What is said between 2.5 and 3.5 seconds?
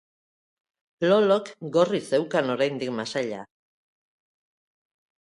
oraindik masaila.